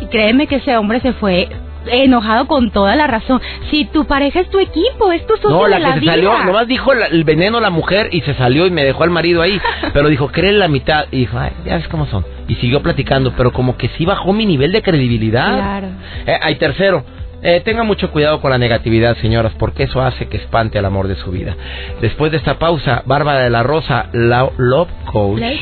[0.02, 1.50] Y créeme que ese hombre se fue
[1.88, 3.42] enojado con toda la razón.
[3.72, 6.00] Si tu pareja es tu equipo, es tu socio No, la de que la se
[6.02, 6.12] vida.
[6.14, 9.10] salió, nomás dijo la- el veneno la mujer y se salió y me dejó al
[9.10, 9.60] marido ahí.
[9.94, 11.06] Pero dijo, cree la mitad.
[11.12, 12.26] Y dijo, ay, ya ves cómo son.
[12.48, 15.56] Y siguió platicando, pero como que sí bajó mi nivel de credibilidad.
[15.56, 15.88] Claro.
[16.26, 17.04] Eh, hay tercero.
[17.44, 21.08] Eh, tenga mucho cuidado con la negatividad, señoras, porque eso hace que espante al amor
[21.08, 21.56] de su vida.
[22.02, 25.40] Después de esta pausa, Bárbara de la Rosa, la Love Coach.
[25.40, 25.60] Love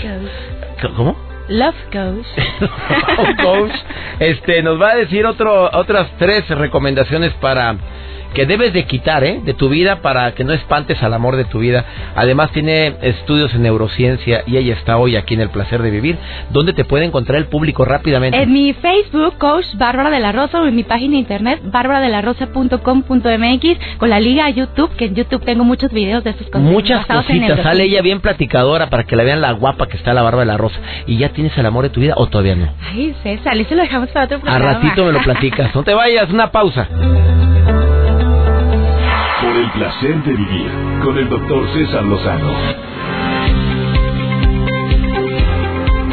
[0.82, 0.94] goes.
[0.96, 1.16] ¿Cómo?
[1.50, 2.26] Love goes.
[2.62, 3.72] Love Coach,
[4.20, 7.76] este, nos va a decir otro, otras tres recomendaciones para
[8.34, 9.42] que debes de quitar ¿eh?
[9.44, 11.86] de tu vida para que no espantes al amor de tu vida.
[12.16, 16.18] Además tiene estudios en neurociencia y ella está hoy aquí en El Placer de Vivir.
[16.52, 18.42] ¿Dónde te puede encontrar el público rápidamente?
[18.42, 23.98] En mi Facebook, Coach Bárbara de la Rosa, o en mi página de internet, bárbaradelarrosa.com.mx,
[23.98, 27.06] con la liga a YouTube, que en YouTube tengo muchos videos de estos consejos Muchas
[27.06, 30.42] cositas, sale ella bien platicadora para que la vean la guapa que está la barba
[30.42, 30.80] de la rosa.
[31.06, 32.70] ¿Y ya tienes el amor de tu vida o todavía no?
[32.92, 34.74] Ay, César, eso lo dejamos para otro A programa.
[34.74, 35.74] ratito me lo platicas.
[35.74, 36.88] No te vayas, una pausa.
[39.58, 40.72] El placer de vivir
[41.04, 42.54] con el doctor César Lozano.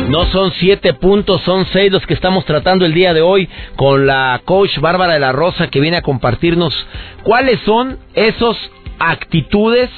[0.09, 4.07] No son siete puntos, son seis los que estamos tratando el día de hoy con
[4.07, 6.75] la coach Bárbara de la Rosa que viene a compartirnos
[7.23, 8.57] cuáles son esos
[8.99, 9.91] actitudes,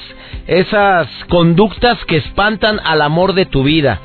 [0.47, 4.01] esas conductas que espantan al amor de tu vida.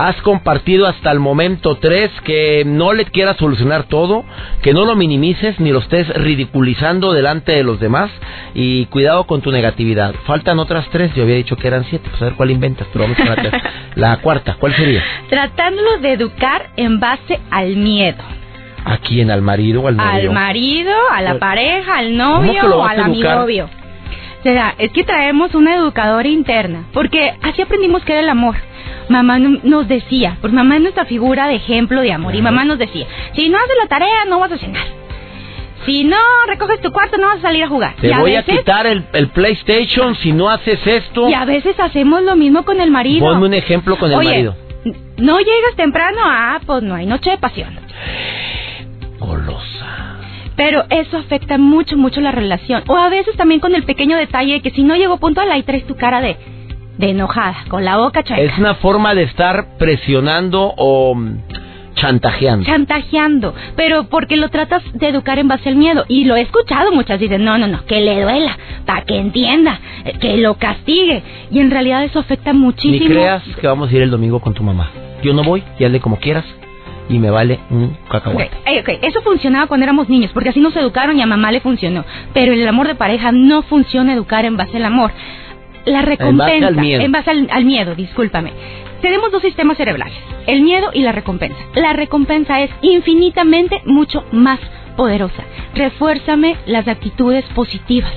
[0.00, 4.24] Has compartido hasta el momento tres que no le quieras solucionar todo,
[4.62, 8.08] que no lo minimices ni lo estés ridiculizando delante de los demás
[8.54, 10.14] y cuidado con tu negatividad.
[10.24, 13.06] Faltan otras tres, yo había dicho que eran siete, pues a ver cuál inventas, pero
[13.06, 13.62] vamos con la,
[13.96, 15.02] la cuarta, ¿cuál sería?
[15.28, 18.22] Tratándolo de educar en base al miedo.
[18.84, 19.32] ¿A quién?
[19.32, 20.10] ¿Al marido o al novio?
[20.12, 23.32] Al marido, a la Pues, pareja, al ¿cómo novio o al a educar?
[23.32, 23.64] amigovio.
[23.64, 28.54] O sea, es que traemos una educadora interna, porque así aprendimos que era el amor.
[29.08, 32.64] Mamá no- nos decía, pues mamá es nuestra figura de ejemplo de amor, y mamá
[32.64, 34.84] nos decía, si no haces la tarea no vas a cenar.
[35.86, 36.16] Si no
[36.46, 37.94] recoges tu cuarto no vas a salir a jugar.
[38.00, 41.28] Te Y a voy a quitar el, el PlayStation si no haces esto.
[41.28, 43.26] Y a veces hacemos lo mismo con el marido.
[43.26, 44.56] Ponme un ejemplo con el Oye, marido.
[45.16, 47.78] No llegas temprano, ah, pues no hay noche de pasión.
[49.18, 50.16] Golosa.
[50.56, 52.82] Pero eso afecta mucho, mucho la relación.
[52.88, 55.62] O a veces también con el pequeño detalle de que si no llegó puntual, ahí
[55.62, 56.36] traes tu cara de,
[56.98, 58.42] de enojada, con la boca chueca.
[58.42, 61.38] Es una forma de estar presionando o mm,
[61.94, 62.64] chantajeando.
[62.66, 66.04] chantajeando, pero porque lo tratas de educar en base al miedo.
[66.08, 68.56] Y lo he escuchado muchas, dicen, no, no, no, que le duela,
[68.86, 71.22] para que entienda, eh, que lo castigue.
[71.50, 73.08] Y en realidad eso afecta Ni muchísimo.
[73.08, 74.90] creas que vamos a ir el domingo con tu mamá.
[75.22, 76.44] Yo no voy, y hazle como quieras.
[77.10, 78.50] Y me vale un cacahuate.
[78.66, 81.60] eh, ok, Eso funcionaba cuando éramos niños, porque así nos educaron y a mamá le
[81.60, 82.04] funcionó.
[82.34, 85.10] Pero el amor de pareja no funciona educar en base al amor.
[85.84, 86.68] La recompensa.
[86.68, 87.02] al miedo.
[87.02, 88.52] En base al, al miedo, discúlpame.
[89.00, 91.58] Tenemos dos sistemas cerebrales, el miedo y la recompensa.
[91.74, 94.58] La recompensa es infinitamente mucho más
[94.96, 95.44] poderosa.
[95.74, 98.12] Refuérzame las actitudes positivas.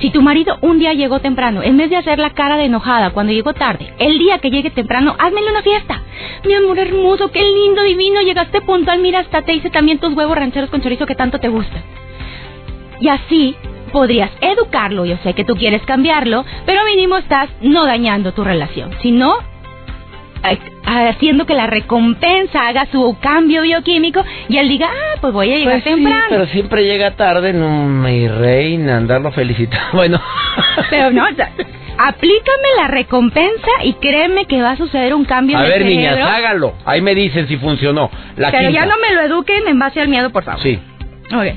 [0.00, 3.10] Si tu marido un día llegó temprano, en vez de hacer la cara de enojada
[3.10, 6.02] cuando llegó tarde, el día que llegue temprano, házmele una fiesta.
[6.46, 10.36] Mi amor hermoso, qué lindo, divino, llegaste puntual, mira, hasta te hice también tus huevos
[10.36, 11.82] rancheros con chorizo que tanto te gustan.
[13.00, 13.56] Y así
[13.94, 18.90] podrías educarlo, yo sé que tú quieres cambiarlo, pero mínimo estás no dañando tu relación,
[19.00, 19.36] sino
[20.84, 25.56] haciendo que la recompensa haga su cambio bioquímico y él diga, ah, pues voy a
[25.56, 26.24] llegar Pues sí, temprano.
[26.28, 29.84] pero siempre llega tarde, no, mi reina, andarlo felicitando.
[29.94, 30.20] Bueno.
[30.90, 31.50] Pero no, o sea,
[31.96, 35.84] Aplícame la recompensa y créeme que va a suceder un cambio A en el ver,
[35.88, 36.74] niñas, hágalo.
[36.84, 38.10] Ahí me dicen si funcionó.
[38.36, 38.80] La Pero quinta.
[38.80, 40.60] ya no me lo eduquen en base al miedo, por favor.
[40.60, 40.76] Sí.
[41.32, 41.54] Ok.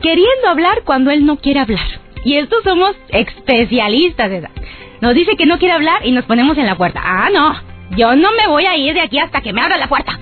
[0.00, 2.00] Queriendo hablar cuando él no quiere hablar.
[2.24, 4.50] Y estos somos especialistas, ¿verdad?
[5.00, 7.00] Nos dice que no quiere hablar y nos ponemos en la puerta.
[7.04, 7.54] Ah, no.
[7.96, 10.18] Yo no me voy a ir de aquí hasta que me abra la puerta.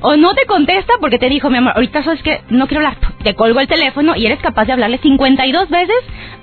[0.00, 2.98] O no te contesta porque te dijo, mi amor, ahorita sabes que no quiero hablar.
[3.22, 5.96] Te colgo el teléfono y eres capaz de hablarle 52 veces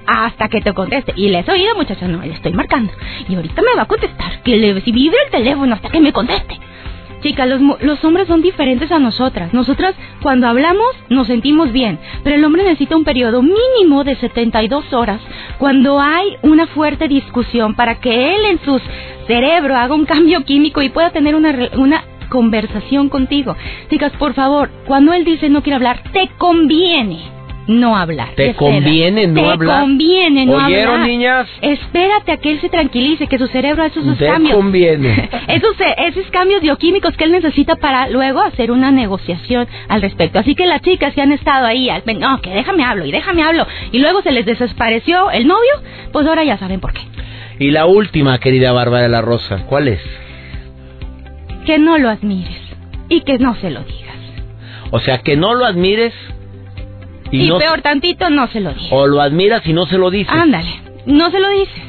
[0.05, 1.13] hasta que te conteste.
[1.15, 2.93] Y le has oído, muchacha, no, le estoy marcando.
[3.27, 4.41] Y ahorita me va a contestar.
[4.43, 6.59] Que le si el teléfono hasta que me conteste.
[7.25, 9.51] Chicas, los, los hombres son diferentes a nosotras.
[9.51, 11.97] Nosotras, cuando hablamos, nos sentimos bien.
[12.23, 15.19] Pero el hombre necesita un periodo mínimo de 72 horas
[15.57, 18.79] cuando hay una fuerte discusión para que él en su
[19.25, 23.55] cerebro haga un cambio químico y pueda tener una, una conversación contigo.
[23.89, 27.34] Chicas, por favor, cuando él dice no quiero hablar, te conviene
[27.67, 28.29] no hablar.
[28.35, 29.81] ¿Te conviene no Te hablar?
[29.81, 31.07] conviene no ¿Oyeron, hablar.
[31.07, 31.47] niñas?
[31.61, 34.55] Espérate a que él se tranquilice, que su cerebro hace sus Te cambios.
[34.55, 35.29] conviene.
[35.47, 40.39] esos, esos cambios bioquímicos que él necesita para luego hacer una negociación al respecto.
[40.39, 43.41] Así que las chicas que han estado ahí, al, no, que déjame hablo y déjame
[43.43, 45.71] hablo, y luego se les desapareció el novio,
[46.11, 47.01] pues ahora ya saben por qué.
[47.57, 50.01] Y la última, querida Bárbara de la Rosa, ¿cuál es?
[51.65, 52.61] Que no lo admires
[53.09, 54.15] y que no se lo digas.
[54.91, 56.13] O sea, que no lo admires
[57.31, 58.87] y, Y, no peor tantito, no se lo digas.
[58.91, 60.33] o lo admiras y no se lo dices.
[60.33, 60.69] Ándale,
[61.05, 61.83] no se lo dices.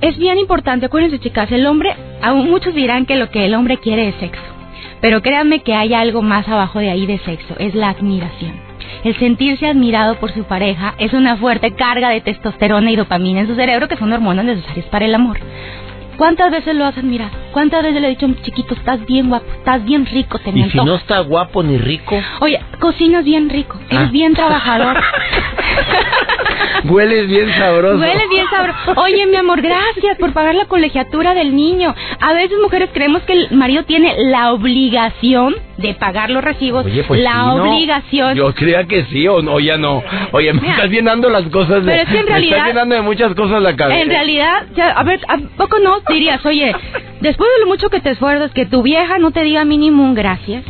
[0.00, 3.78] Es bien importante, acuérdense chicas, el hombre, aún muchos dirán que lo que el hombre
[3.78, 4.42] quiere es sexo,
[5.00, 8.52] pero créanme que hay algo más abajo de ahí de sexo, es la admiración.
[9.04, 13.46] El sentirse admirado por su pareja es una fuerte carga de testosterona y dopamina en
[13.48, 15.38] su cerebro que son hormonas necesarias para el amor.
[16.18, 17.30] ¿Cuántas veces lo has admirado?
[17.52, 20.70] ¿Cuántas veces le he dicho, chiquito, estás bien guapo, estás bien rico, te me Y
[20.70, 21.02] si no antojas"?
[21.02, 24.10] está guapo ni rico, Oye, cocinas bien rico, eres Ah.
[24.12, 24.96] bien trabajador.
[26.84, 27.98] hueles bien sabroso.
[27.98, 29.00] Huele bien sabroso.
[29.00, 31.94] Oye, mi amor, gracias por pagar la colegiatura del niño.
[32.20, 36.84] A veces mujeres creemos que el marido tiene la obligación de pagar los recibos.
[36.84, 37.72] Oye, pues la sí, ¿no?
[37.72, 38.34] obligación.
[38.34, 40.02] Yo creía que sí o no, ya no.
[40.32, 41.92] Oye, me Mira, estás llenando las cosas de...
[41.92, 44.00] pero es que en me estás llenando de muchas cosas la cabeza.
[44.00, 46.74] En realidad, ya, a ver, ¿a poco no dirías, oye,
[47.20, 50.14] después de lo mucho que te esfuerzas, que tu vieja no te diga mínimo un
[50.14, 50.64] gracias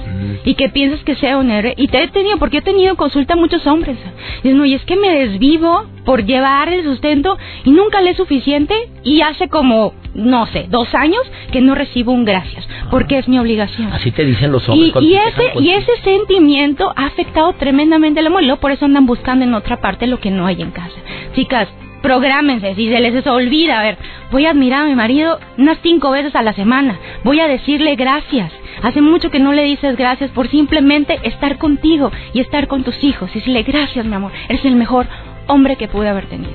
[0.44, 1.74] y que pienses que sea un héroe?
[1.76, 3.96] Y te he tenido, porque he tenido consulta a muchos hombres.
[4.42, 8.16] Y no, y es que me desvivo por llevar el sustento y nunca le es
[8.16, 11.20] suficiente y hace como, no sé, dos años
[11.52, 13.92] que no recibo un gracias, porque es mi obligación.
[13.92, 14.92] Así te dicen los hombres.
[15.00, 18.42] Y, ese y ese sentimiento ha afectado tremendamente el amor.
[18.42, 20.96] Y luego por eso andan buscando en otra parte lo que no hay en casa.
[21.34, 21.68] Chicas,
[22.02, 22.74] prográmense.
[22.74, 23.98] Si se les olvida, a ver,
[24.30, 26.98] voy a admirar a mi marido unas cinco veces a la semana.
[27.24, 28.52] Voy a decirle gracias.
[28.82, 33.02] Hace mucho que no le dices gracias por simplemente estar contigo y estar con tus
[33.02, 33.30] hijos.
[33.32, 34.32] Y decirle gracias, mi amor.
[34.48, 35.06] Eres el mejor
[35.46, 36.52] hombre que pude haber tenido.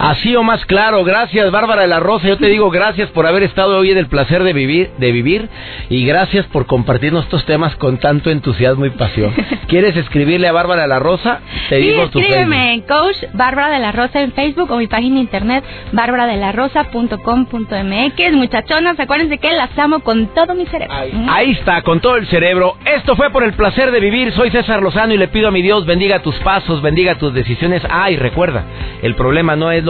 [0.00, 3.42] Así o más claro, gracias Bárbara de la Rosa, yo te digo gracias por haber
[3.42, 5.50] estado hoy en el placer de vivir, de vivir
[5.90, 9.34] y gracias por compartirnos estos temas con tanto entusiasmo y pasión.
[9.68, 11.40] ¿Quieres escribirle a Bárbara de la Rosa?
[11.68, 14.86] Te Sí, digo tu escríbeme en Coach Bárbara de la Rosa en Facebook o mi
[14.86, 18.32] página de internet barbaradelarrosa.com.mx.
[18.32, 20.94] Muchachonas, acuérdense que las amo con todo mi cerebro.
[21.28, 22.78] Ahí está, con todo el cerebro.
[22.86, 24.32] Esto fue por el placer de vivir.
[24.32, 27.82] Soy César Lozano y le pido a mi Dios bendiga tus pasos, bendiga tus decisiones.
[27.90, 28.64] Ah, y recuerda,
[29.02, 29.89] el problema no es lo